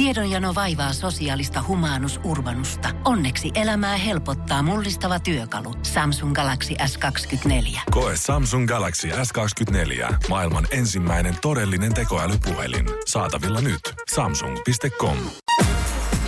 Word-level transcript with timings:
Tiedonjano 0.00 0.54
vaivaa 0.54 0.92
sosiaalista 0.92 1.64
humanus 1.68 2.20
urbanusta. 2.24 2.88
Onneksi 3.04 3.50
elämää 3.54 3.96
helpottaa 3.96 4.62
mullistava 4.62 5.20
työkalu. 5.20 5.74
Samsung 5.82 6.34
Galaxy 6.34 6.74
S24. 6.74 7.80
Koe 7.90 8.12
Samsung 8.16 8.68
Galaxy 8.68 9.08
S24. 9.08 10.14
Maailman 10.28 10.66
ensimmäinen 10.70 11.34
todellinen 11.42 11.94
tekoälypuhelin. 11.94 12.86
Saatavilla 13.06 13.60
nyt. 13.60 13.80
Samsung.com. 14.14 15.16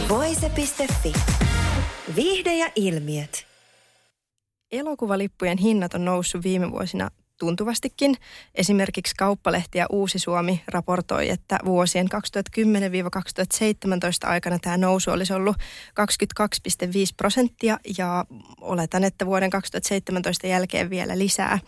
Voise.fi. 0.08 1.12
Viihde 2.16 2.56
ja 2.56 2.70
ilmiöt. 2.76 3.46
Elokuvalippujen 4.72 5.58
hinnat 5.58 5.94
on 5.94 6.04
noussut 6.04 6.42
viime 6.44 6.70
vuosina 6.70 7.10
tuntuvastikin. 7.38 8.16
Esimerkiksi 8.54 9.14
Kauppalehti 9.18 9.78
ja 9.78 9.86
Uusi 9.90 10.18
Suomi 10.18 10.62
raportoi, 10.66 11.28
että 11.28 11.58
vuosien 11.64 12.06
2010-2017 12.06 12.08
aikana 14.28 14.58
tämä 14.58 14.76
nousu 14.76 15.10
olisi 15.10 15.32
ollut 15.32 15.56
22,5 15.56 15.62
prosenttia 17.16 17.78
ja 17.98 18.24
oletan, 18.60 19.04
että 19.04 19.26
vuoden 19.26 19.50
2017 19.50 20.46
jälkeen 20.46 20.90
vielä 20.90 21.18
lisää. 21.18 21.58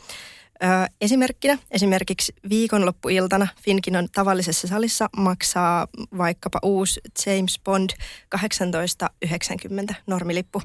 Esimerkkinä 1.01 1.59
esimerkiksi 1.71 2.35
viikonloppuiltana 2.51 3.47
Finkinon 3.63 4.09
tavallisessa 4.13 4.69
salissa 4.69 5.09
maksaa 5.17 5.87
vaikkapa 6.19 6.59
uusi 6.63 7.01
James 7.27 7.61
Bond 7.65 7.91
1890 8.31 9.95
normilippu. 10.07 10.63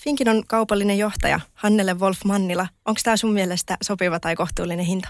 Finkin 0.00 0.28
on 0.28 0.42
kaupallinen 0.46 0.98
johtaja 0.98 1.40
Hannele 1.54 1.94
Wolf 1.94 2.24
Mannila. 2.24 2.66
Onko 2.84 3.00
tämä 3.04 3.16
sun 3.16 3.32
mielestä 3.32 3.76
sopiva 3.82 4.20
tai 4.20 4.36
kohtuullinen 4.36 4.86
hinta? 4.86 5.08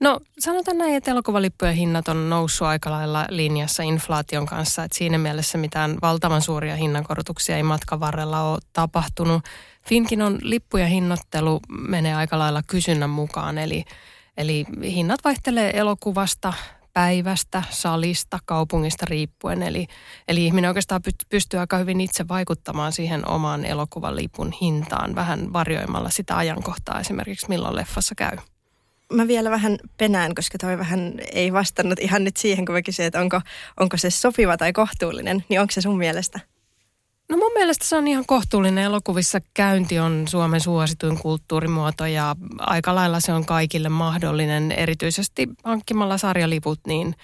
No 0.00 0.20
sanotaan 0.38 0.78
näin, 0.78 0.94
että 0.94 1.10
elokuvalippujen 1.10 1.74
hinnat 1.74 2.08
on 2.08 2.30
noussut 2.30 2.66
aika 2.68 2.90
lailla 2.90 3.26
linjassa 3.28 3.82
inflaation 3.82 4.46
kanssa. 4.46 4.84
Että 4.84 4.98
siinä 4.98 5.18
mielessä 5.18 5.58
mitään 5.58 5.96
valtavan 6.02 6.42
suuria 6.42 6.76
hinnankorotuksia 6.76 7.56
ei 7.56 7.62
matkan 7.62 8.00
varrella 8.00 8.42
ole 8.42 8.58
tapahtunut. 8.72 9.42
Finkin 9.88 10.22
on 10.22 10.38
lippujen 10.42 10.88
hinnoittelu 10.88 11.60
menee 11.68 12.14
aika 12.14 12.38
lailla 12.38 12.62
kysynnän 12.66 13.10
mukaan. 13.10 13.58
Eli, 13.58 13.84
eli 14.36 14.64
hinnat 14.82 15.24
vaihtelee 15.24 15.78
elokuvasta 15.78 16.52
päivästä, 16.92 17.62
salista, 17.70 18.38
kaupungista 18.44 19.06
riippuen. 19.08 19.62
Eli, 19.62 19.86
eli 20.28 20.46
ihminen 20.46 20.68
oikeastaan 20.68 21.02
pystyy 21.28 21.60
aika 21.60 21.78
hyvin 21.78 22.00
itse 22.00 22.28
vaikuttamaan 22.28 22.92
siihen 22.92 23.28
omaan 23.28 23.64
elokuvan 23.64 24.16
lipun 24.16 24.52
hintaan 24.60 25.14
vähän 25.14 25.52
varjoimalla 25.52 26.10
sitä 26.10 26.36
ajankohtaa 26.36 27.00
esimerkiksi 27.00 27.48
milloin 27.48 27.76
leffassa 27.76 28.14
käy. 28.14 28.36
Mä 29.12 29.26
vielä 29.26 29.50
vähän 29.50 29.78
penään, 29.96 30.34
koska 30.34 30.58
toi 30.58 30.78
vähän 30.78 31.14
ei 31.32 31.52
vastannut 31.52 31.98
ihan 31.98 32.24
nyt 32.24 32.36
siihen, 32.36 32.66
kun 32.66 32.74
mä 32.74 32.82
kysyin, 32.82 33.06
että 33.06 33.20
onko, 33.20 33.40
onko 33.80 33.96
se 33.96 34.10
sopiva 34.10 34.56
tai 34.56 34.72
kohtuullinen, 34.72 35.44
niin 35.48 35.60
onko 35.60 35.70
se 35.70 35.80
sun 35.80 35.98
mielestä? 35.98 36.40
No 37.30 37.36
mun 37.36 37.52
mielestä 37.54 37.84
se 37.84 37.96
on 37.96 38.08
ihan 38.08 38.26
kohtuullinen. 38.26 38.84
Elokuvissa 38.84 39.38
käynti 39.54 39.98
on 39.98 40.24
Suomen 40.28 40.60
suosituin 40.60 41.18
kulttuurimuoto 41.18 42.06
ja 42.06 42.36
aika 42.58 42.94
lailla 42.94 43.20
se 43.20 43.32
on 43.32 43.46
kaikille 43.46 43.88
mahdollinen. 43.88 44.72
Erityisesti 44.72 45.48
hankkimalla 45.64 46.18
sarjaliput, 46.18 46.80
niin, 46.86 47.14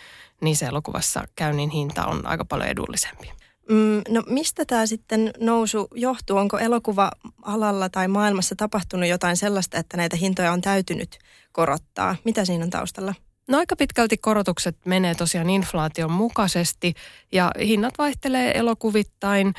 niin 0.41 0.57
se 0.57 0.67
elokuvassa 0.67 1.25
käynnin 1.37 1.71
hinta 1.71 2.07
on 2.07 2.27
aika 2.27 2.45
paljon 2.45 2.69
edullisempi. 2.69 3.33
Mm, 3.69 4.03
no 4.09 4.23
mistä 4.27 4.65
tämä 4.65 4.87
sitten 4.87 5.31
nousu 5.41 5.89
johtuu? 5.95 6.37
Onko 6.37 6.59
elokuva-alalla 6.59 7.89
tai 7.89 8.09
maailmassa 8.09 8.57
tapahtunut 8.57 9.09
jotain 9.09 9.37
sellaista, 9.37 9.79
että 9.79 9.97
näitä 9.97 10.17
hintoja 10.17 10.53
on 10.53 10.61
täytynyt 10.61 11.19
korottaa? 11.53 12.17
Mitä 12.25 12.45
siinä 12.45 12.65
on 12.65 12.71
taustalla? 12.71 13.15
No 13.49 13.59
aika 13.59 13.77
pitkälti 13.77 14.17
korotukset 14.17 14.77
menee 14.85 15.15
tosiaan 15.15 15.51
inflaation 15.51 16.13
mukaisesti 16.13 16.95
ja 17.33 17.51
hinnat 17.61 17.95
vaihtelee 17.99 18.59
elokuvittain. 18.59 19.55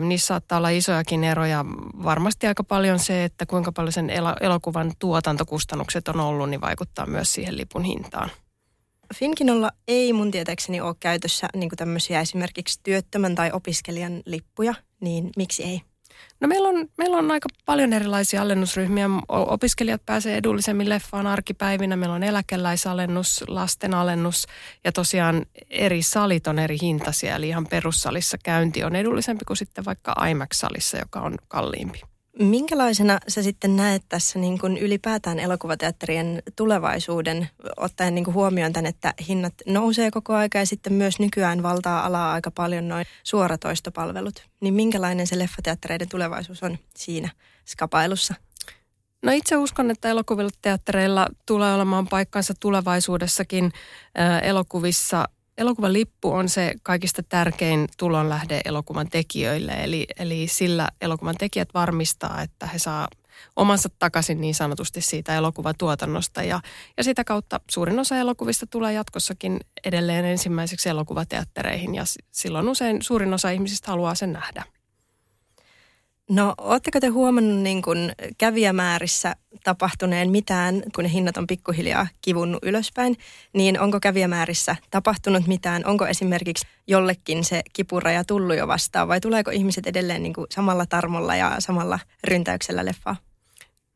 Niissä 0.00 0.26
saattaa 0.26 0.58
olla 0.58 0.68
isojakin 0.68 1.24
eroja. 1.24 1.64
Varmasti 2.04 2.46
aika 2.46 2.64
paljon 2.64 2.98
se, 2.98 3.24
että 3.24 3.46
kuinka 3.46 3.72
paljon 3.72 3.92
sen 3.92 4.10
elokuvan 4.40 4.92
tuotantokustannukset 4.98 6.08
on 6.08 6.20
ollut, 6.20 6.50
niin 6.50 6.60
vaikuttaa 6.60 7.06
myös 7.06 7.32
siihen 7.32 7.56
lipun 7.56 7.84
hintaan. 7.84 8.30
Finkinolla 9.14 9.70
ei 9.88 10.12
mun 10.12 10.30
tietääkseni 10.30 10.80
ole 10.80 10.94
käytössä 11.00 11.48
niin 11.56 11.70
tämmöisiä 11.76 12.20
esimerkiksi 12.20 12.80
työttömän 12.82 13.34
tai 13.34 13.50
opiskelijan 13.52 14.22
lippuja, 14.26 14.74
niin 15.00 15.30
miksi 15.36 15.64
ei? 15.64 15.82
No 16.40 16.48
meillä 16.48 16.68
on, 16.68 16.88
meillä 16.98 17.16
on 17.16 17.30
aika 17.30 17.48
paljon 17.66 17.92
erilaisia 17.92 18.42
alennusryhmiä. 18.42 19.06
Opiskelijat 19.28 20.06
pääsee 20.06 20.36
edullisemmin 20.36 20.88
leffaan 20.88 21.26
arkipäivinä. 21.26 21.96
Meillä 21.96 22.14
on 22.14 22.22
eläkeläisalennus, 22.22 23.44
lasten 23.48 23.94
alennus 23.94 24.46
ja 24.84 24.92
tosiaan 24.92 25.46
eri 25.70 26.02
salit 26.02 26.46
on 26.46 26.58
eri 26.58 26.76
hintaisia. 26.82 27.36
Eli 27.36 27.48
ihan 27.48 27.66
perussalissa 27.66 28.38
käynti 28.42 28.84
on 28.84 28.96
edullisempi 28.96 29.44
kuin 29.44 29.56
sitten 29.56 29.84
vaikka 29.84 30.14
IMAX-salissa, 30.30 30.98
joka 30.98 31.20
on 31.20 31.34
kalliimpi. 31.48 32.09
Minkälaisena 32.38 33.18
sä 33.28 33.42
sitten 33.42 33.76
näet 33.76 34.02
tässä 34.08 34.38
niin 34.38 34.58
kuin 34.58 34.78
ylipäätään 34.78 35.38
elokuvateatterien 35.38 36.42
tulevaisuuden, 36.56 37.48
ottaen 37.76 38.14
niin 38.14 38.24
kuin 38.24 38.34
huomioon 38.34 38.72
tämän, 38.72 38.86
että 38.86 39.14
hinnat 39.28 39.54
nousee 39.66 40.10
koko 40.10 40.34
aika 40.34 40.58
ja 40.58 40.66
sitten 40.66 40.92
myös 40.92 41.18
nykyään 41.18 41.62
valtaa 41.62 42.06
alaa 42.06 42.32
aika 42.32 42.50
paljon 42.50 42.88
noin 42.88 43.06
suoratoistopalvelut. 43.24 44.48
Niin 44.60 44.74
minkälainen 44.74 45.26
se 45.26 45.38
leffateattereiden 45.38 46.08
tulevaisuus 46.08 46.62
on 46.62 46.78
siinä 46.96 47.28
skapailussa? 47.64 48.34
No 49.22 49.32
itse 49.32 49.56
uskon, 49.56 49.90
että 49.90 50.08
elokuvateattereilla 50.08 51.26
tulee 51.46 51.74
olemaan 51.74 52.08
paikkansa 52.08 52.54
tulevaisuudessakin. 52.60 53.72
elokuvissa 54.42 55.28
elokuvan 55.60 55.92
lippu 55.92 56.32
on 56.32 56.48
se 56.48 56.74
kaikista 56.82 57.22
tärkein 57.22 57.88
tulonlähde 57.98 58.60
elokuvan 58.64 59.08
tekijöille. 59.10 59.72
Eli, 59.72 60.06
eli 60.18 60.46
sillä 60.48 60.88
elokuvan 61.00 61.34
tekijät 61.38 61.68
varmistaa, 61.74 62.42
että 62.42 62.66
he 62.66 62.78
saa 62.78 63.08
omansa 63.56 63.88
takaisin 63.98 64.40
niin 64.40 64.54
sanotusti 64.54 65.00
siitä 65.00 65.36
elokuvatuotannosta. 65.36 66.42
Ja, 66.42 66.60
ja 66.96 67.04
sitä 67.04 67.24
kautta 67.24 67.60
suurin 67.70 67.98
osa 67.98 68.16
elokuvista 68.16 68.66
tulee 68.66 68.92
jatkossakin 68.92 69.60
edelleen 69.84 70.24
ensimmäiseksi 70.24 70.88
elokuvateattereihin 70.88 71.94
ja 71.94 72.04
silloin 72.30 72.68
usein 72.68 73.02
suurin 73.02 73.34
osa 73.34 73.50
ihmisistä 73.50 73.90
haluaa 73.90 74.14
sen 74.14 74.32
nähdä. 74.32 74.64
No, 76.30 76.54
ootteko 76.58 77.00
te 77.00 77.06
huomannut 77.06 77.58
niin 77.58 77.82
kun 77.82 78.12
kävijämäärissä 78.38 79.36
tapahtuneen 79.64 80.30
mitään, 80.30 80.82
kun 80.94 81.04
ne 81.04 81.12
hinnat 81.12 81.36
on 81.36 81.46
pikkuhiljaa 81.46 82.06
kivunnut 82.22 82.64
ylöspäin, 82.64 83.16
niin 83.52 83.80
onko 83.80 84.00
kävijämäärissä 84.00 84.76
tapahtunut 84.90 85.46
mitään? 85.46 85.86
Onko 85.86 86.06
esimerkiksi 86.06 86.66
jollekin 86.86 87.44
se 87.44 87.62
kipuraja 87.72 88.24
tullut 88.24 88.56
jo 88.56 88.68
vastaan 88.68 89.08
vai 89.08 89.20
tuleeko 89.20 89.50
ihmiset 89.50 89.86
edelleen 89.86 90.22
niin 90.22 90.34
samalla 90.50 90.86
tarmolla 90.86 91.36
ja 91.36 91.56
samalla 91.58 91.98
ryntäyksellä 92.24 92.84
leffaa? 92.84 93.16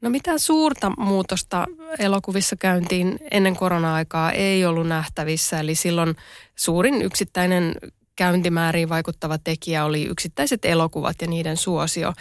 No 0.01 0.11
mitään 0.11 0.39
suurta 0.39 0.93
muutosta 0.99 1.67
elokuvissa 1.99 2.57
käyntiin 2.57 3.19
ennen 3.31 3.57
korona-aikaa 3.57 4.33
ei 4.33 4.67
ollut 4.67 4.89
nähtävissä. 4.89 5.61
Eli 5.61 5.75
silloin 5.75 6.17
suurin 6.57 7.03
yksittäinen 7.03 7.75
käyntimääriin 8.17 8.89
vaikuttava 8.89 9.39
tekijä 9.39 9.85
oli 9.85 10.05
yksittäiset 10.05 10.65
elokuvat 10.65 11.17
ja 11.23 11.27
niiden 11.29 11.57
suosio. 11.57 12.13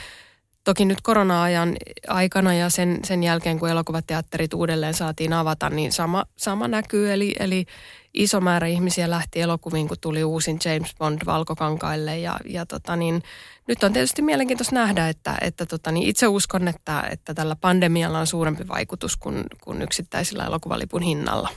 Toki 0.63 0.85
nyt 0.85 1.01
korona-ajan 1.01 1.75
aikana 2.07 2.53
ja 2.53 2.69
sen, 2.69 2.99
sen 3.03 3.23
jälkeen, 3.23 3.59
kun 3.59 3.69
elokuvateatterit 3.69 4.53
uudelleen 4.53 4.93
saatiin 4.93 5.33
avata, 5.33 5.69
niin 5.69 5.91
sama, 5.91 6.25
sama 6.35 6.67
näkyy. 6.67 7.13
Eli, 7.13 7.35
eli 7.39 7.65
iso 8.13 8.41
määrä 8.41 8.67
ihmisiä 8.67 9.09
lähti 9.09 9.41
elokuviin, 9.41 9.87
kun 9.87 9.97
tuli 10.01 10.23
uusin 10.23 10.59
James 10.65 10.95
Bond 10.99 11.21
valkokankaille. 11.25 12.19
Ja, 12.19 12.39
ja 12.45 12.65
tota 12.65 12.95
niin, 12.95 13.23
nyt 13.67 13.83
on 13.83 13.93
tietysti 13.93 14.21
mielenkiintoista 14.21 14.75
nähdä, 14.75 15.09
että, 15.09 15.37
että 15.41 15.65
tota 15.65 15.91
niin 15.91 16.07
itse 16.07 16.27
uskon, 16.27 16.67
että, 16.67 17.03
että 17.11 17.33
tällä 17.33 17.55
pandemialla 17.55 18.19
on 18.19 18.27
suurempi 18.27 18.67
vaikutus 18.67 19.17
kuin, 19.17 19.43
kuin 19.63 19.81
yksittäisillä 19.81 20.45
elokuvalipun 20.45 21.01
hinnalla. 21.01 21.49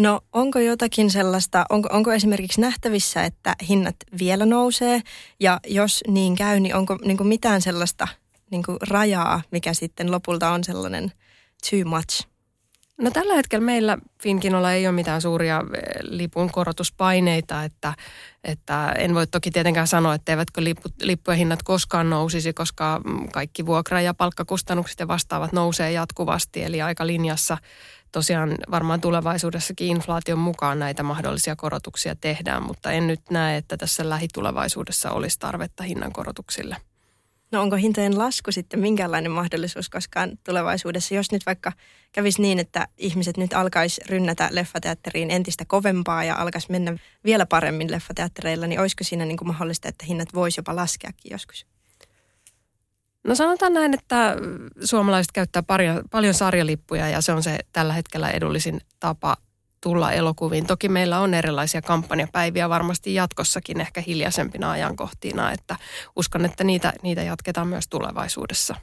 No 0.00 0.20
onko 0.32 0.58
jotakin 0.58 1.10
sellaista, 1.10 1.66
onko, 1.70 1.88
onko 1.92 2.12
esimerkiksi 2.12 2.60
nähtävissä, 2.60 3.24
että 3.24 3.54
hinnat 3.68 3.96
vielä 4.18 4.46
nousee 4.46 5.00
ja 5.40 5.60
jos 5.66 6.04
niin 6.08 6.36
käy, 6.36 6.60
niin 6.60 6.74
onko 6.74 6.98
niin 7.04 7.16
kuin 7.16 7.26
mitään 7.26 7.62
sellaista 7.62 8.08
niin 8.50 8.62
kuin 8.62 8.78
rajaa, 8.88 9.42
mikä 9.50 9.74
sitten 9.74 10.10
lopulta 10.10 10.50
on 10.50 10.64
sellainen 10.64 11.12
too 11.70 11.84
much? 11.84 12.26
No 13.00 13.10
tällä 13.10 13.34
hetkellä 13.34 13.64
meillä 13.64 13.98
Finkinolla 14.22 14.72
ei 14.72 14.86
ole 14.86 14.94
mitään 14.94 15.20
suuria 15.20 15.56
eh, 15.74 15.82
lipun 16.02 16.50
korotuspaineita, 16.50 17.64
että, 17.64 17.94
että 18.44 18.92
en 18.98 19.14
voi 19.14 19.26
toki 19.26 19.50
tietenkään 19.50 19.86
sanoa, 19.86 20.14
että 20.14 20.32
eivätkö 20.32 20.64
lippu, 20.64 20.88
lippujen 21.02 21.38
hinnat 21.38 21.62
koskaan 21.62 22.10
nousisi, 22.10 22.52
koska 22.52 23.00
mm, 23.04 23.28
kaikki 23.28 23.66
vuokra- 23.66 24.00
ja 24.00 24.14
palkkakustannukset 24.14 25.00
ja 25.00 25.08
vastaavat 25.08 25.52
nousee 25.52 25.92
jatkuvasti, 25.92 26.62
eli 26.62 26.82
aika 26.82 27.06
linjassa 27.06 27.58
tosiaan 28.12 28.54
varmaan 28.70 29.00
tulevaisuudessakin 29.00 29.88
inflaation 29.88 30.38
mukaan 30.38 30.78
näitä 30.78 31.02
mahdollisia 31.02 31.56
korotuksia 31.56 32.16
tehdään, 32.16 32.62
mutta 32.62 32.92
en 32.92 33.06
nyt 33.06 33.20
näe, 33.30 33.56
että 33.56 33.76
tässä 33.76 34.08
lähitulevaisuudessa 34.08 35.10
olisi 35.10 35.38
tarvetta 35.38 35.82
hinnankorotuksille. 35.82 36.76
No 37.52 37.62
onko 37.62 37.76
hintojen 37.76 38.18
lasku 38.18 38.52
sitten 38.52 38.80
minkälainen 38.80 39.32
mahdollisuus 39.32 39.88
koskaan 39.88 40.38
tulevaisuudessa, 40.44 41.14
jos 41.14 41.32
nyt 41.32 41.46
vaikka 41.46 41.72
kävisi 42.12 42.42
niin, 42.42 42.58
että 42.58 42.88
ihmiset 42.98 43.36
nyt 43.36 43.52
alkaisi 43.52 44.00
rynnätä 44.08 44.48
leffateatteriin 44.52 45.30
entistä 45.30 45.64
kovempaa 45.64 46.24
ja 46.24 46.36
alkaisi 46.36 46.70
mennä 46.70 46.96
vielä 47.24 47.46
paremmin 47.46 47.90
leffateattereilla, 47.90 48.66
niin 48.66 48.80
olisiko 48.80 49.04
siinä 49.04 49.24
niin 49.24 49.36
kuin 49.36 49.48
mahdollista, 49.48 49.88
että 49.88 50.06
hinnat 50.06 50.34
voisi 50.34 50.58
jopa 50.58 50.76
laskeakin 50.76 51.30
joskus? 51.30 51.66
No 53.24 53.34
sanotaan 53.34 53.72
näin, 53.72 53.94
että 53.94 54.36
suomalaiset 54.84 55.32
käyttää 55.32 55.62
paljon, 55.62 56.02
paljon 56.10 56.34
sarjalippuja 56.34 57.08
ja 57.08 57.20
se 57.20 57.32
on 57.32 57.42
se 57.42 57.58
tällä 57.72 57.92
hetkellä 57.92 58.30
edullisin 58.30 58.80
tapa 59.00 59.36
tulla 59.80 60.12
elokuviin. 60.12 60.66
Toki 60.66 60.88
meillä 60.88 61.20
on 61.20 61.34
erilaisia 61.34 61.82
kampanjapäiviä 61.82 62.68
varmasti 62.68 63.14
jatkossakin 63.14 63.80
ehkä 63.80 64.00
hiljaisempina 64.06 64.70
ajankohtina, 64.70 65.52
että 65.52 65.76
uskon, 66.16 66.44
että 66.44 66.64
niitä, 66.64 66.92
niitä 67.02 67.22
jatketaan 67.22 67.68
myös 67.68 67.88
tulevaisuudessa. 67.88 68.74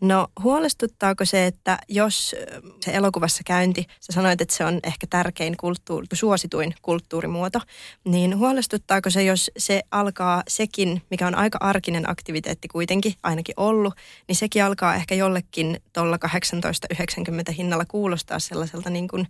No 0.00 0.28
huolestuttaako 0.42 1.24
se, 1.24 1.46
että 1.46 1.78
jos 1.88 2.34
se 2.80 2.90
elokuvassa 2.90 3.42
käynti, 3.46 3.86
sä 4.00 4.12
sanoit, 4.12 4.40
että 4.40 4.56
se 4.56 4.64
on 4.64 4.80
ehkä 4.82 5.06
tärkein 5.10 5.56
kulttuuri, 5.56 6.06
suosituin 6.12 6.74
kulttuurimuoto, 6.82 7.60
niin 8.04 8.38
huolestuttaako 8.38 9.10
se, 9.10 9.22
jos 9.22 9.50
se 9.58 9.82
alkaa 9.90 10.42
sekin, 10.48 11.02
mikä 11.10 11.26
on 11.26 11.34
aika 11.34 11.58
arkinen 11.60 12.10
aktiviteetti 12.10 12.68
kuitenkin, 12.68 13.14
ainakin 13.22 13.54
ollut, 13.56 13.94
niin 14.28 14.36
sekin 14.36 14.64
alkaa 14.64 14.94
ehkä 14.94 15.14
jollekin 15.14 15.80
tuolla 15.92 16.18
1890 16.18 17.52
hinnalla 17.52 17.84
kuulostaa 17.84 18.38
sellaiselta 18.38 18.90
niin 18.90 19.08
kuin 19.08 19.28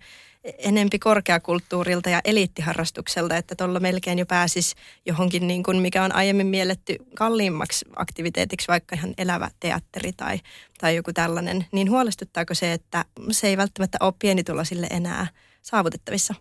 enempi 0.58 0.98
korkeakulttuurilta 0.98 2.10
ja 2.10 2.20
eliittiharrastukselta, 2.24 3.36
että 3.36 3.54
tuolla 3.54 3.80
melkein 3.80 4.18
jo 4.18 4.26
pääsis 4.26 4.74
johonkin, 5.06 5.46
niin 5.46 5.62
kuin 5.62 5.76
mikä 5.76 6.04
on 6.04 6.14
aiemmin 6.14 6.46
mielletty 6.46 6.96
kalliimmaksi 7.14 7.84
aktiviteetiksi, 7.96 8.68
vaikka 8.68 8.96
ihan 8.96 9.14
elävä 9.18 9.50
teatteri 9.60 10.12
tai, 10.12 10.40
tai 10.80 10.96
joku 10.96 11.12
tällainen. 11.12 11.66
Niin 11.72 11.90
huolestuttaako 11.90 12.54
se, 12.54 12.72
että 12.72 13.04
se 13.30 13.48
ei 13.48 13.56
välttämättä 13.56 13.98
ole 14.00 14.14
pienituloisille 14.18 14.86
enää 14.90 15.26
saavutettavissa? 15.62 16.34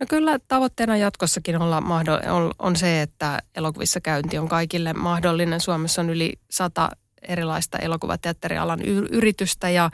No 0.00 0.06
kyllä 0.08 0.38
tavoitteena 0.48 0.96
jatkossakin 0.96 1.62
olla 1.62 1.82
on, 2.30 2.52
on 2.58 2.76
se, 2.76 3.02
että 3.02 3.42
elokuvissa 3.56 4.00
käynti 4.00 4.38
on 4.38 4.48
kaikille 4.48 4.92
mahdollinen. 4.92 5.60
Suomessa 5.60 6.00
on 6.02 6.10
yli 6.10 6.32
sata 6.50 6.88
erilaista 7.22 7.78
elokuvateatterialan 7.78 8.82
yritystä 9.10 9.70
ja, 9.70 9.90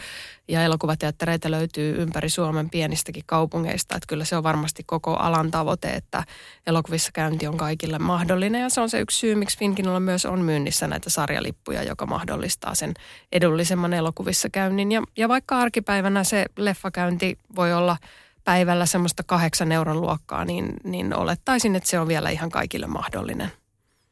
ja 0.49 0.62
elokuvateattereita 0.62 1.50
löytyy 1.50 2.02
ympäri 2.02 2.28
Suomen 2.28 2.70
pienistäkin 2.70 3.23
kaupungeista. 3.26 3.96
Että 3.96 4.06
kyllä 4.08 4.25
se 4.25 4.37
on 4.37 4.43
varmasti 4.43 4.82
koko 4.87 5.14
alan 5.14 5.50
tavoite, 5.50 5.88
että 5.88 6.25
elokuvissa 6.67 7.12
käynti 7.12 7.46
on 7.46 7.56
kaikille 7.56 7.99
mahdollinen 7.99 8.62
ja 8.62 8.69
se 8.69 8.81
on 8.81 8.90
se 8.90 9.00
yksi 9.00 9.19
syy, 9.19 9.34
miksi 9.34 9.58
Finkinilla 9.58 10.00
myös 10.00 10.26
on 10.26 10.40
myynnissä 10.40 10.87
näitä 10.87 11.11
sarjalippuja, 11.11 11.82
joka 11.82 12.06
mahdollistaa 12.06 12.75
sen 12.75 12.94
edullisemman 13.32 13.94
elokuvissa 13.94 14.49
käynnin. 14.50 14.93
Ja, 14.93 15.02
ja 15.17 15.28
vaikka 15.28 15.58
arkipäivänä 15.58 16.25
se 16.25 16.46
leffakäynti 16.56 17.38
voi 17.56 17.73
olla 17.73 17.96
päivällä 18.44 18.87
semmoista 18.87 19.23
kahdeksan 19.23 19.73
euron 19.73 20.00
luokkaa, 20.00 20.44
niin, 20.44 20.73
niin 20.84 21.14
olettaisin, 21.14 21.76
että 21.76 21.88
se 21.88 21.99
on 21.99 22.08
vielä 22.08 22.31
ihan 22.31 22.50
kaikille 22.50 22.87
mahdollinen. 22.87 23.52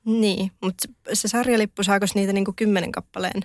Niin, 0.04 0.50
mutta 0.62 0.88
se 1.12 1.28
sarjalippu, 1.28 1.82
saako 1.82 2.06
niitä 2.14 2.32
niin 2.32 2.44
kuin 2.44 2.54
kymmenen 2.54 2.92
kappaleen? 2.92 3.42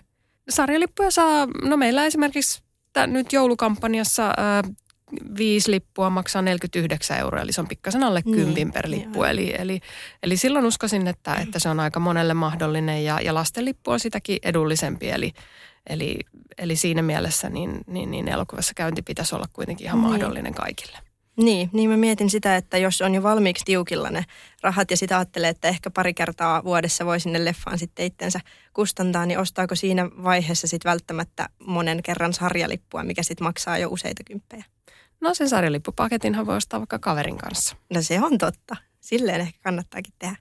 Sarjalippuja 0.50 1.12
saa, 1.12 1.48
no 1.64 1.78
meillä 1.78 2.06
esimerkiksi 2.06 2.62
tämän, 2.94 3.14
nyt 3.14 3.34
joulukampanjassa 3.34 4.34
ää, 4.38 4.64
viisi 5.38 5.72
lippua 5.72 6.10
maksaa 6.10 6.42
49 6.42 7.18
euroa, 7.18 7.42
eli 7.42 7.52
se 7.52 7.62
on 7.62 7.68
pikkasen 7.68 8.04
alle 8.04 8.22
niin, 8.26 8.36
kympin 8.36 8.72
per 8.72 8.92
lippu. 8.92 9.24
Eli, 9.24 9.54
eli, 9.58 9.80
eli 10.24 10.38
silloin 10.38 10.66
uskoisin, 10.66 11.08
että, 11.08 11.36
että 11.36 11.60
se 11.60 11.70
on 11.70 11.80
aika 11.80 12.00
monelle 12.00 12.34
mahdollinen 12.34 13.04
ja, 13.04 13.20
ja 13.22 13.34
lastenlippu 13.34 13.92
on 13.92 14.00
sitäkin 14.00 14.38
edullisempi. 14.44 15.10
Eli, 15.10 15.34
eli, 15.90 16.20
eli 16.58 16.76
siinä 16.76 17.02
mielessä 17.02 17.50
niin, 17.50 17.82
niin, 17.88 18.12
niin 18.12 18.28
elokuvassa 18.28 18.74
käynti 18.74 19.02
pitäisi 19.02 19.36
olla 19.36 19.48
kuitenkin 19.54 19.86
ihan 19.86 20.02
niin. 20.02 20.10
mahdollinen 20.10 20.54
kaikille. 20.54 20.98
Niin, 21.40 21.70
niin 21.74 21.90
mä 21.90 21.98
mietin 21.98 22.30
sitä, 22.30 22.56
että 22.56 22.78
jos 22.78 23.02
on 23.02 23.16
jo 23.16 23.24
valmiiksi 23.24 23.66
tiukilla 23.66 24.10
ne 24.10 24.26
rahat 24.62 24.92
ja 24.92 24.98
sitä 24.98 25.18
ajattelee, 25.18 25.50
että 25.50 25.68
ehkä 25.68 25.90
pari 25.90 26.14
kertaa 26.14 26.64
vuodessa 26.64 27.06
voi 27.06 27.20
sinne 27.20 27.46
leffaan 27.46 27.80
sitten 27.80 28.06
itsensä 28.06 28.40
kustantaa, 28.74 29.26
niin 29.26 29.40
ostaako 29.40 29.76
siinä 29.76 30.10
vaiheessa 30.24 30.68
sitten 30.68 30.90
välttämättä 30.90 31.50
monen 31.60 32.04
kerran 32.04 32.34
sarjalippua, 32.34 33.04
mikä 33.04 33.24
sitten 33.24 33.48
maksaa 33.48 33.78
jo 33.78 33.90
useita 33.92 34.24
kymppejä? 34.24 34.66
No 35.22 35.34
sen 35.34 35.50
sarjalippupaketinhan 35.50 36.46
voi 36.46 36.56
ostaa 36.56 36.80
vaikka 36.80 37.00
kaverin 37.00 37.38
kanssa. 37.38 37.76
No 37.94 38.02
se 38.02 38.22
on 38.22 38.38
totta. 38.38 38.76
Silleen 39.00 39.42
ehkä 39.42 39.60
kannattaakin 39.64 40.14
tehdä 40.20 40.36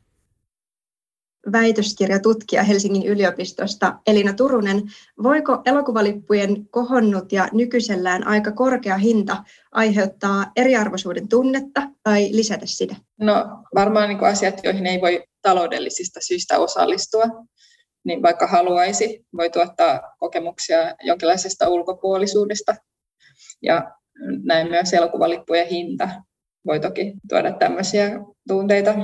väitöskirjatutkija 1.52 2.62
Helsingin 2.62 3.06
yliopistosta 3.06 3.98
Elina 4.06 4.32
Turunen. 4.32 4.82
Voiko 5.22 5.62
elokuvalippujen 5.64 6.68
kohonnut 6.68 7.32
ja 7.32 7.48
nykyisellään 7.52 8.26
aika 8.26 8.52
korkea 8.52 8.96
hinta 8.96 9.44
aiheuttaa 9.72 10.52
eriarvoisuuden 10.56 11.28
tunnetta 11.28 11.82
tai 12.02 12.28
lisätä 12.32 12.66
sitä? 12.66 12.96
No 13.20 13.34
varmaan 13.74 14.08
niin 14.08 14.24
asiat, 14.24 14.60
joihin 14.64 14.86
ei 14.86 15.00
voi 15.00 15.24
taloudellisista 15.42 16.20
syistä 16.22 16.58
osallistua, 16.58 17.24
niin 18.04 18.22
vaikka 18.22 18.46
haluaisi, 18.46 19.26
voi 19.36 19.50
tuottaa 19.50 20.00
kokemuksia 20.18 20.78
jonkinlaisesta 21.02 21.68
ulkopuolisuudesta. 21.68 22.74
Ja 23.62 23.90
näin 24.44 24.68
myös 24.68 24.92
elokuvalippujen 24.92 25.66
hinta 25.66 26.08
voi 26.66 26.80
toki 26.80 27.14
tuoda 27.28 27.52
tämmöisiä 27.52 28.10
tunteita 28.48 28.94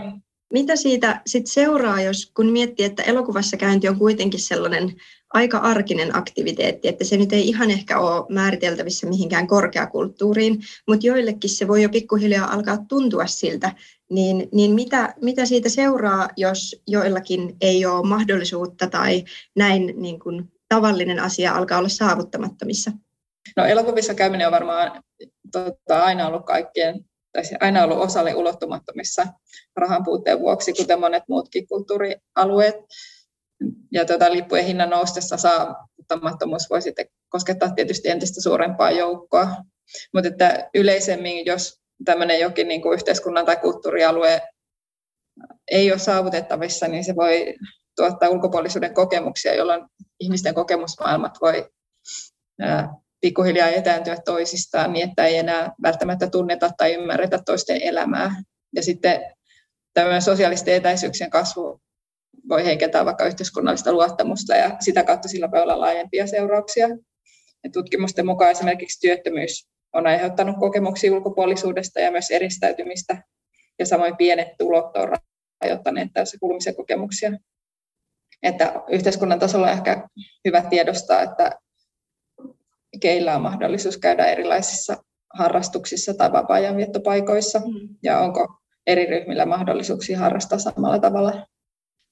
mitä 0.52 0.76
siitä 0.76 1.22
sit 1.26 1.46
seuraa, 1.46 2.02
jos 2.02 2.30
kun 2.36 2.46
miettii, 2.46 2.86
että 2.86 3.02
elokuvassa 3.02 3.56
käynti 3.56 3.88
on 3.88 3.98
kuitenkin 3.98 4.40
sellainen 4.40 4.94
aika 5.34 5.58
arkinen 5.58 6.16
aktiviteetti, 6.16 6.88
että 6.88 7.04
se 7.04 7.16
nyt 7.16 7.32
ei 7.32 7.48
ihan 7.48 7.70
ehkä 7.70 7.98
ole 7.98 8.26
määriteltävissä 8.28 9.06
mihinkään 9.06 9.46
korkeakulttuuriin, 9.46 10.58
mutta 10.88 11.06
joillekin 11.06 11.50
se 11.50 11.68
voi 11.68 11.82
jo 11.82 11.88
pikkuhiljaa 11.88 12.52
alkaa 12.52 12.78
tuntua 12.88 13.26
siltä, 13.26 13.72
niin, 14.10 14.48
niin 14.52 14.70
mitä, 14.70 15.14
mitä 15.22 15.46
siitä 15.46 15.68
seuraa, 15.68 16.28
jos 16.36 16.82
joillakin 16.86 17.56
ei 17.60 17.86
ole 17.86 18.08
mahdollisuutta 18.08 18.86
tai 18.86 19.24
näin 19.56 19.94
niin 19.96 20.20
kuin 20.20 20.52
tavallinen 20.68 21.20
asia 21.20 21.54
alkaa 21.54 21.78
olla 21.78 21.88
saavuttamattomissa? 21.88 22.92
No 23.56 23.64
elokuvissa 23.64 24.14
käyminen 24.14 24.46
on 24.46 24.52
varmaan 24.52 25.02
tota, 25.52 26.02
aina 26.02 26.26
ollut 26.26 26.46
kaikkien 26.46 27.04
tai 27.34 27.42
aina 27.60 27.84
ollut 27.84 27.98
osalle 27.98 28.34
ulottumattomissa 28.34 29.26
rahan 29.76 30.04
puutteen 30.04 30.40
vuoksi, 30.40 30.72
kuten 30.72 31.00
monet 31.00 31.22
muutkin 31.28 31.66
kulttuurialueet. 31.68 32.74
Ja 33.92 34.04
tuota, 34.04 34.32
lippujen 34.32 34.64
hinnan 34.64 34.90
noustessa 34.90 35.36
saavuttamattomuus 35.36 36.70
voi 36.70 36.82
sitten 36.82 37.06
koskettaa 37.28 37.70
tietysti 37.70 38.08
entistä 38.08 38.40
suurempaa 38.40 38.90
joukkoa. 38.90 39.48
Mutta 40.14 40.28
että 40.28 40.70
yleisemmin, 40.74 41.46
jos 41.46 41.80
tämmöinen 42.04 42.40
jokin 42.40 42.68
niin 42.68 42.82
kuin 42.82 42.94
yhteiskunnan 42.94 43.46
tai 43.46 43.56
kulttuurialue 43.56 44.42
ei 45.70 45.90
ole 45.90 45.98
saavutettavissa, 45.98 46.88
niin 46.88 47.04
se 47.04 47.16
voi 47.16 47.54
tuottaa 47.96 48.28
ulkopuolisuuden 48.28 48.94
kokemuksia, 48.94 49.54
jolloin 49.54 49.84
ihmisten 50.20 50.54
kokemusmaailmat 50.54 51.38
voi 51.40 51.70
pikkuhiljaa 53.24 53.68
etääntyä 53.68 54.16
toisistaan 54.24 54.92
niin, 54.92 55.08
että 55.08 55.26
ei 55.26 55.36
enää 55.36 55.72
välttämättä 55.82 56.26
tunneta 56.30 56.70
tai 56.76 56.94
ymmärretä 56.94 57.38
toisten 57.46 57.82
elämää. 57.82 58.42
Ja 58.74 58.82
sitten 58.82 59.20
tämä 59.94 60.20
sosiaalisten 60.20 60.74
etäisyyksien 60.74 61.30
kasvu 61.30 61.80
voi 62.48 62.64
heikentää 62.64 63.04
vaikka 63.04 63.26
yhteiskunnallista 63.26 63.92
luottamusta 63.92 64.56
ja 64.56 64.76
sitä 64.80 65.04
kautta 65.04 65.28
sillä 65.28 65.50
voi 65.50 65.62
olla 65.62 65.80
laajempia 65.80 66.26
seurauksia. 66.26 66.88
Ja 67.64 67.70
tutkimusten 67.72 68.26
mukaan 68.26 68.50
esimerkiksi 68.50 69.00
työttömyys 69.00 69.68
on 69.92 70.06
aiheuttanut 70.06 70.56
kokemuksia 70.60 71.12
ulkopuolisuudesta 71.12 72.00
ja 72.00 72.10
myös 72.10 72.30
eristäytymistä, 72.30 73.22
ja 73.78 73.86
samoin 73.86 74.16
pienet 74.16 74.48
tulot 74.58 74.96
on 74.96 75.16
rajoittaneet 75.62 76.08
tässä 76.12 76.36
kuulumisen 76.40 76.76
kokemuksia. 76.76 77.32
Että 78.42 78.72
yhteiskunnan 78.88 79.38
tasolla 79.38 79.66
on 79.66 79.72
ehkä 79.72 80.08
hyvä 80.44 80.62
tiedostaa, 80.70 81.22
että 81.22 81.50
keillä 83.00 83.36
on 83.36 83.42
mahdollisuus 83.42 83.98
käydä 83.98 84.26
erilaisissa 84.26 84.96
harrastuksissa 85.34 86.14
tai 86.14 86.32
vapaa-ajanviettopaikoissa, 86.32 87.58
mm. 87.58 87.88
ja 88.02 88.18
onko 88.18 88.48
eri 88.86 89.06
ryhmillä 89.06 89.46
mahdollisuuksia 89.46 90.18
harrastaa 90.18 90.58
samalla 90.58 90.98
tavalla. 90.98 91.46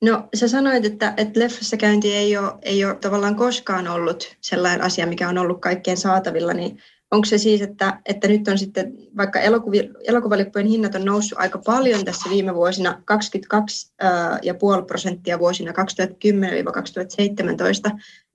No 0.02 0.28
sä 0.34 0.48
sanoit, 0.48 0.84
että, 0.84 1.14
että 1.16 1.40
leffassa 1.40 1.76
käynti 1.76 2.14
ei 2.16 2.36
ole, 2.36 2.52
ei 2.62 2.84
ole 2.84 2.94
tavallaan 2.94 3.36
koskaan 3.36 3.88
ollut 3.88 4.36
sellainen 4.40 4.82
asia, 4.82 5.06
mikä 5.06 5.28
on 5.28 5.38
ollut 5.38 5.60
kaikkien 5.60 5.96
saatavilla, 5.96 6.52
niin 6.52 6.78
onko 7.12 7.24
se 7.24 7.38
siis, 7.38 7.62
että, 7.62 8.00
että 8.06 8.28
nyt 8.28 8.48
on 8.48 8.58
sitten, 8.58 8.92
vaikka 9.16 9.40
elokuvi, 9.40 9.90
elokuvalippujen 10.04 10.66
hinnat 10.66 10.94
on 10.94 11.04
noussut 11.04 11.38
aika 11.38 11.58
paljon 11.66 12.04
tässä 12.04 12.30
viime 12.30 12.54
vuosina, 12.54 13.02
22,5 13.12 14.84
prosenttia 14.86 15.38
vuosina 15.38 15.72
2010-2017, 15.72 15.74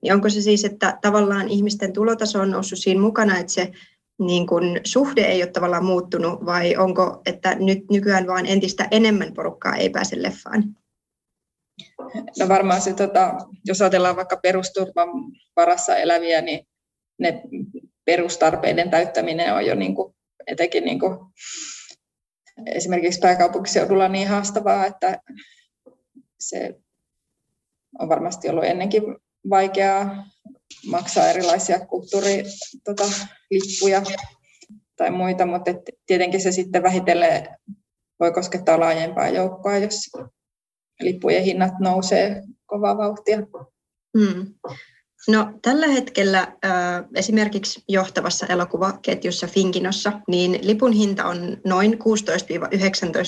niin 0.02 0.14
onko 0.14 0.30
se 0.30 0.40
siis, 0.40 0.64
että 0.64 0.98
tavallaan 1.02 1.48
ihmisten 1.48 1.92
tulotaso 1.92 2.40
on 2.40 2.50
noussut 2.50 2.78
siinä 2.78 3.00
mukana, 3.00 3.38
että 3.38 3.52
se 3.52 3.72
niin 4.18 4.46
kun 4.46 4.64
suhde 4.84 5.20
ei 5.20 5.42
ole 5.42 5.50
tavallaan 5.50 5.84
muuttunut, 5.84 6.44
vai 6.44 6.76
onko, 6.76 7.22
että 7.26 7.54
nyt 7.54 7.78
nykyään 7.90 8.26
vaan 8.26 8.46
entistä 8.46 8.88
enemmän 8.90 9.34
porukkaa 9.34 9.76
ei 9.76 9.90
pääse 9.90 10.22
leffaan? 10.22 10.64
No 12.38 12.48
varmaan 12.48 12.80
se, 12.80 12.92
tota, 12.92 13.32
jos 13.64 13.80
ajatellaan 13.80 14.16
vaikka 14.16 14.36
perusturvan 14.36 15.08
varassa 15.56 15.96
eläviä, 15.96 16.40
niin 16.40 16.66
ne 17.18 17.42
perustarpeiden 18.08 18.90
täyttäminen 18.90 19.54
on 19.54 19.66
jo 19.66 19.74
niin 19.74 19.94
kuin, 19.94 20.14
etenkin 20.46 20.84
niin 20.84 21.00
kuin, 21.00 21.18
esimerkiksi 22.66 23.20
pääkaupunkiseudulla 23.20 24.08
niin 24.08 24.28
haastavaa, 24.28 24.86
että 24.86 25.20
se 26.40 26.74
on 27.98 28.08
varmasti 28.08 28.48
ollut 28.48 28.64
ennenkin 28.64 29.02
vaikeaa 29.50 30.24
maksaa 30.90 31.28
erilaisia 31.28 31.86
kulttuurilippuja 31.86 34.00
tota, 34.00 34.12
tai 34.96 35.10
muita, 35.10 35.46
mutta 35.46 35.70
tietenkin 36.06 36.40
se 36.40 36.52
sitten 36.52 36.82
vähitellen 36.82 37.48
voi 38.20 38.32
koskettaa 38.32 38.80
laajempaa 38.80 39.28
joukkoa, 39.28 39.76
jos 39.76 40.10
lippujen 41.00 41.44
hinnat 41.44 41.72
nousee 41.80 42.42
kovaa 42.66 42.96
vauhtia. 42.96 43.38
Hmm. 44.18 44.54
No, 45.28 45.52
tällä 45.62 45.86
hetkellä 45.86 46.56
esimerkiksi 47.14 47.84
johtavassa 47.88 48.46
elokuvaketjussa 48.46 49.46
Finkinossa, 49.46 50.12
niin 50.28 50.58
lipun 50.62 50.92
hinta 50.92 51.24
on 51.24 51.56
noin 51.66 51.92
16-19 51.92 51.96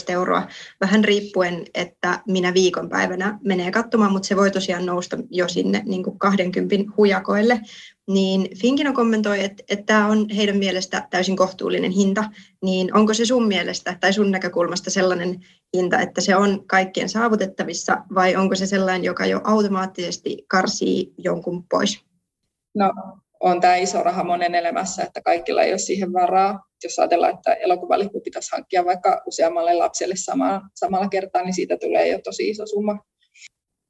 euroa, 0.09 0.49
vähän 0.81 1.05
riippuen, 1.05 1.65
että 1.75 2.21
minä 2.29 2.55
viikonpäivänä 2.55 3.39
menee 3.45 3.71
katsomaan, 3.71 4.13
mutta 4.13 4.29
se 4.29 4.37
voi 4.37 4.51
tosiaan 4.51 4.87
nousta 4.87 5.17
jo 5.31 5.49
sinne 5.49 5.83
niin 5.87 6.03
kuin 6.03 6.19
20 6.19 6.77
hujakoille 6.97 7.61
niin 8.11 8.59
Finkino 8.59 8.93
kommentoi, 8.93 9.45
että, 9.45 9.63
että 9.69 9.87
tämä 9.87 10.07
on 10.07 10.27
heidän 10.37 10.57
mielestä 10.57 11.07
täysin 11.11 11.37
kohtuullinen 11.37 11.91
hinta, 11.91 12.25
niin 12.63 12.97
onko 12.97 13.15
se 13.15 13.25
sun 13.25 13.47
mielestä 13.47 13.97
tai 14.01 14.13
sun 14.13 14.31
näkökulmasta 14.31 14.91
sellainen 14.91 15.41
hinta, 15.77 16.01
että 16.01 16.21
se 16.21 16.37
on 16.37 16.67
kaikkien 16.67 17.09
saavutettavissa 17.09 17.97
vai 18.15 18.37
onko 18.37 18.55
se 18.55 18.67
sellainen, 18.67 19.05
joka 19.05 19.27
jo 19.27 19.41
automaattisesti 19.45 20.45
karsii 20.49 21.15
jonkun 21.19 21.65
pois? 21.71 22.05
No 22.75 22.93
on 23.41 23.61
tämä 23.61 23.77
iso 23.77 24.03
raha 24.03 24.25
monen 24.25 24.55
elämässä, 24.55 25.03
että 25.03 25.21
kaikilla 25.25 25.63
ei 25.63 25.73
ole 25.73 25.79
siihen 25.79 26.13
varaa. 26.13 26.67
Jos 26.85 26.99
ajatellaan, 26.99 27.35
että 27.35 27.55
elokuvalippu 27.55 28.21
pitäisi 28.21 28.51
hankkia 28.53 28.85
vaikka 28.85 29.23
useammalle 29.27 29.75
lapselle 29.75 30.17
sama, 30.17 30.61
samalla 30.75 31.09
kertaa, 31.09 31.43
niin 31.43 31.55
siitä 31.55 31.77
tulee 31.77 32.09
jo 32.09 32.19
tosi 32.25 32.49
iso 32.49 32.67
summa. 32.67 32.99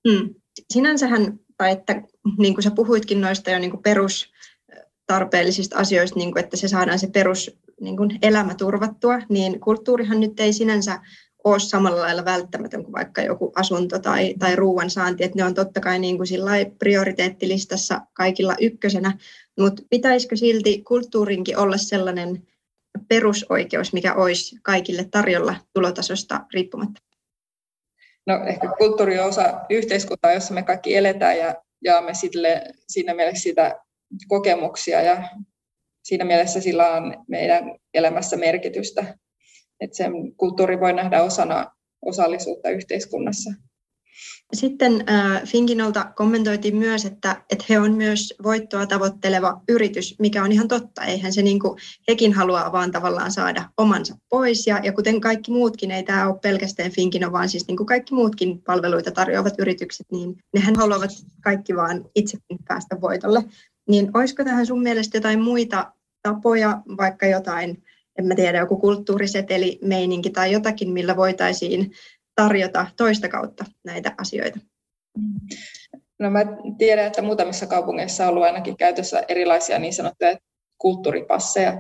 Hmm. 0.09 0.35
Sinänsähän 0.73 1.39
tai 1.61 1.71
että 1.71 2.03
niin 2.39 2.55
kuin 2.55 2.63
sä 2.63 2.71
puhuitkin 2.71 3.21
noista 3.21 3.51
jo 3.51 3.59
niin 3.59 3.71
kuin 3.71 3.83
perustarpeellisista 3.83 5.79
asioista, 5.79 6.19
niin 6.19 6.33
kuin, 6.33 6.45
että 6.45 6.57
se 6.57 6.69
saadaan 6.69 6.99
se 6.99 7.07
perus 7.07 7.59
niin 7.81 7.97
kuin 7.97 8.19
elämä 8.23 8.55
turvattua, 8.55 9.19
niin 9.29 9.61
kulttuurihan 9.61 10.21
nyt 10.21 10.41
ei 10.41 10.53
sinänsä 10.53 11.01
ole 11.45 11.59
samalla 11.59 12.01
lailla 12.01 12.25
välttämätön 12.25 12.85
kuin 12.85 12.93
vaikka 12.93 13.23
joku 13.23 13.53
asunto 13.57 13.99
tai, 13.99 14.35
tai 14.39 14.57
ruoan 14.57 14.91
saanti, 14.91 15.25
että 15.25 15.39
ne 15.39 15.45
on 15.45 15.55
totta 15.55 15.81
kai 15.81 15.99
niin 15.99 16.17
kuin 16.17 16.29
prioriteettilistassa 16.79 18.01
kaikilla 18.13 18.55
ykkösenä, 18.61 19.19
mutta 19.59 19.83
pitäisikö 19.91 20.37
silti 20.37 20.83
kulttuurinkin 20.83 21.59
olla 21.59 21.77
sellainen 21.77 22.43
perusoikeus, 23.09 23.93
mikä 23.93 24.15
olisi 24.15 24.57
kaikille 24.63 25.05
tarjolla 25.11 25.57
tulotasosta 25.75 26.47
riippumatta? 26.55 27.10
No 28.27 28.45
ehkä 28.47 28.69
kulttuuri 28.79 29.19
on 29.19 29.29
osa 29.29 29.61
yhteiskuntaa, 29.71 30.33
jossa 30.33 30.55
me 30.55 30.63
kaikki 30.63 30.97
eletään 30.97 31.39
ja 31.39 31.55
jaamme 31.85 32.15
sille, 32.15 32.63
siinä 32.89 33.15
mielessä 33.15 33.43
sitä 33.43 33.81
kokemuksia 34.29 35.03
ja 35.03 35.29
siinä 36.05 36.25
mielessä 36.25 36.61
sillä 36.61 36.91
on 36.91 37.25
meidän 37.29 37.65
elämässä 37.95 38.37
merkitystä. 38.37 39.19
Että 39.81 39.97
sen 39.97 40.13
kulttuuri 40.37 40.81
voi 40.81 40.93
nähdä 40.93 41.23
osana 41.23 41.67
osallisuutta 42.03 42.71
yhteiskunnassa. 42.71 43.51
Sitten 44.53 45.05
äh, 45.11 45.43
Finkinolta 45.45 46.13
kommentoitiin 46.17 46.77
myös, 46.77 47.05
että, 47.05 47.43
että 47.51 47.65
he 47.69 47.81
on 47.81 47.93
myös 47.93 48.35
voittoa 48.43 48.87
tavoitteleva 48.87 49.61
yritys, 49.69 50.15
mikä 50.19 50.45
on 50.45 50.53
ihan 50.53 50.69
totta. 50.69 51.05
Eihän 51.05 51.33
se 51.33 51.43
niin 51.43 51.61
kuin, 51.61 51.79
hekin 52.09 52.33
haluaa 52.33 52.73
vaan 52.73 52.91
tavallaan 52.91 53.33
saada 53.33 53.71
omansa 53.77 54.17
pois. 54.29 54.67
Ja, 54.67 54.81
ja 54.83 54.93
kuten 54.93 55.21
kaikki 55.21 55.51
muutkin, 55.51 55.91
ei 55.91 56.03
tämä 56.03 56.29
ole 56.29 56.39
pelkästään 56.43 56.91
Finkino, 56.91 57.33
vaan 57.33 57.49
siis 57.49 57.67
niin 57.67 57.77
kuin 57.77 57.87
kaikki 57.87 58.15
muutkin 58.15 58.63
palveluita 58.63 59.11
tarjoavat 59.11 59.55
yritykset, 59.59 60.07
niin 60.13 60.37
nehän 60.55 60.77
haluavat 60.77 61.11
kaikki 61.41 61.77
vaan 61.77 62.05
itsekin 62.15 62.59
päästä 62.69 63.01
voitolle. 63.01 63.45
Niin 63.89 64.11
olisiko 64.15 64.45
tähän 64.45 64.67
sun 64.67 64.83
mielestä 64.83 65.17
jotain 65.17 65.41
muita 65.43 65.93
tapoja, 66.23 66.83
vaikka 66.97 67.27
jotain, 67.27 67.83
en 68.19 68.27
mä 68.27 68.35
tiedä, 68.35 68.59
joku 68.59 68.77
kulttuuriseteli, 68.77 69.79
meininki 69.83 70.31
tai 70.31 70.53
jotakin, 70.53 70.91
millä 70.93 71.17
voitaisiin 71.17 71.93
tarjota 72.43 72.87
toista 72.97 73.29
kautta 73.29 73.65
näitä 73.85 74.15
asioita? 74.19 74.59
No 76.19 76.31
mä 76.31 76.41
tiedän, 76.79 77.07
että 77.07 77.23
muutamissa 77.23 77.67
kaupungeissa 77.67 78.25
on 78.25 78.31
ollut 78.31 78.45
ainakin 78.45 78.77
käytössä 78.77 79.23
erilaisia 79.29 79.79
niin 79.79 79.93
sanottuja 79.93 80.37
kulttuuripasseja, 80.79 81.73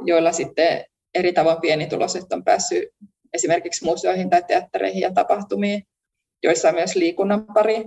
joilla 0.00 0.32
sitten 0.32 0.84
eri 1.14 1.32
tavoin 1.32 1.60
pienituloiset 1.60 2.32
on 2.32 2.44
päässyt 2.44 2.88
esimerkiksi 3.32 3.84
museoihin 3.84 4.30
tai 4.30 4.42
teattereihin 4.42 5.00
ja 5.00 5.12
tapahtumiin, 5.12 5.82
joissa 6.42 6.68
on 6.68 6.74
myös 6.74 6.96
liikunnan 6.96 7.46
pari. 7.54 7.84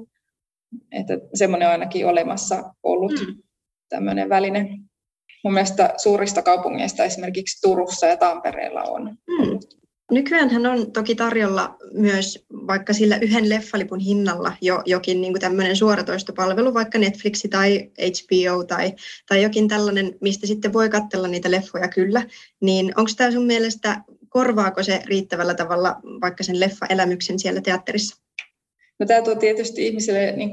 Että 0.91 1.13
semmoinen 1.33 1.67
on 1.67 1.71
ainakin 1.71 2.07
olemassa 2.07 2.73
ollut 2.83 3.11
mm. 3.11 3.35
tämmöinen 3.89 4.29
väline. 4.29 4.69
Mun 5.43 5.53
mielestä 5.53 5.93
suurista 5.97 6.41
kaupungeista 6.41 7.03
esimerkiksi 7.03 7.61
Turussa 7.61 8.07
ja 8.07 8.17
Tampereella 8.17 8.83
on 8.83 9.03
mm. 9.03 9.59
Nykyäänhän 10.11 10.65
on 10.65 10.91
toki 10.91 11.15
tarjolla 11.15 11.77
myös 11.93 12.45
vaikka 12.51 12.93
sillä 12.93 13.17
yhden 13.21 13.49
leffalipun 13.49 13.99
hinnalla 13.99 14.53
jo 14.61 14.81
jokin 14.85 15.21
niin 15.21 15.39
tämmöinen 15.39 15.75
suoratoistopalvelu, 15.75 16.73
vaikka 16.73 16.97
Netflix 16.97 17.43
tai 17.49 17.91
HBO 17.97 18.63
tai, 18.63 18.93
tai 19.29 19.43
jokin 19.43 19.67
tällainen, 19.67 20.15
mistä 20.21 20.47
sitten 20.47 20.73
voi 20.73 20.89
katsella 20.89 21.27
niitä 21.27 21.51
leffoja 21.51 21.87
kyllä. 21.87 22.23
Niin 22.61 22.93
onko 22.95 23.11
tämä 23.17 23.31
sun 23.31 23.45
mielestä, 23.45 24.01
korvaako 24.29 24.83
se 24.83 25.01
riittävällä 25.05 25.53
tavalla 25.53 25.95
vaikka 26.21 26.43
sen 26.43 26.59
leffaelämyksen 26.59 27.39
siellä 27.39 27.61
teatterissa? 27.61 28.23
No, 28.99 29.05
tämä 29.05 29.21
tuo 29.21 29.35
tietysti 29.35 29.87
ihmisille 29.87 30.31
niin 30.31 30.51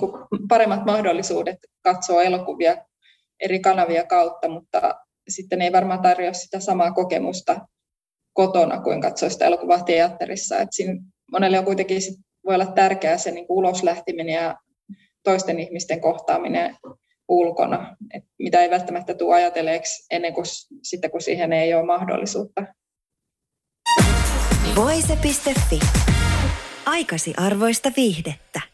paremmat 0.48 0.84
mahdollisuudet 0.84 1.58
katsoa 1.82 2.22
elokuvia 2.22 2.76
eri 3.40 3.60
kanavia 3.60 4.06
kautta, 4.06 4.48
mutta 4.48 4.94
sitten 5.28 5.62
ei 5.62 5.72
varmaan 5.72 6.02
tarjoa 6.02 6.32
sitä 6.32 6.60
samaa 6.60 6.92
kokemusta 6.92 7.60
kotona 8.34 8.80
kuin 8.80 9.00
katsoa 9.00 9.28
sitä 9.28 9.46
elokuvaa 9.46 9.82
teatterissa. 9.82 10.58
Et 10.58 10.68
siinä 10.70 11.00
monelle 11.32 11.58
on 11.58 11.64
kuitenkin 11.64 12.02
sit, 12.02 12.14
voi 12.46 12.54
olla 12.54 12.66
tärkeää 12.66 13.18
se 13.18 13.30
niin 13.30 13.46
ulos 13.48 13.82
lähteminen 13.82 14.34
ja 14.34 14.56
toisten 15.22 15.60
ihmisten 15.60 16.00
kohtaaminen 16.00 16.76
ulkona, 17.28 17.96
et 18.14 18.24
mitä 18.38 18.62
ei 18.62 18.70
välttämättä 18.70 19.14
tule 19.14 19.34
ajatelleeksi 19.34 20.06
ennen 20.10 20.34
kuin 20.34 20.46
sitten, 20.82 21.10
kun 21.10 21.20
siihen 21.22 21.52
ei 21.52 21.74
ole 21.74 21.86
mahdollisuutta. 21.86 22.62
Voise.fi. 24.76 25.80
Aikasi 26.86 27.34
arvoista 27.36 27.92
viihdettä. 27.96 28.73